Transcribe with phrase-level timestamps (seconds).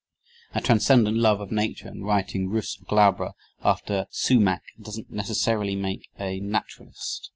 [0.55, 6.39] A transcendent love of Nature and writing "Rhus glabra" after sumac doesn't necessarily make a
[6.39, 7.29] naturalist.